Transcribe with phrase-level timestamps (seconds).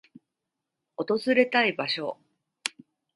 [0.97, 2.17] 訪れたい場所